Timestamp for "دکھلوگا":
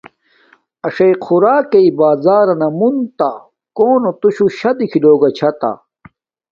4.77-5.29